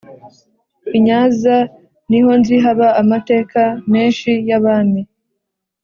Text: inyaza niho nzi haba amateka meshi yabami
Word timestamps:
inyaza 0.97 1.55
niho 2.09 2.31
nzi 2.39 2.55
haba 2.63 2.87
amateka 3.01 3.61
meshi 3.91 4.31
yabami 4.49 5.01